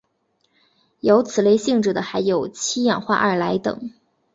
[1.01, 3.91] 有此类似性质的还有七氧化二铼等。